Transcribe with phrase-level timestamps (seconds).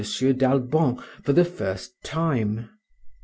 [0.33, 2.67] d'Albon for the first time.